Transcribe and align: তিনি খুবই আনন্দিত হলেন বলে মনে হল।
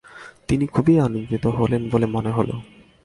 তিনি 0.47 0.65
খুবই 0.67 0.99
আনন্দিত 0.99 1.47
হলেন 1.47 1.89
বলে 1.89 2.05
মনে 2.05 2.29
হল। 2.29 2.49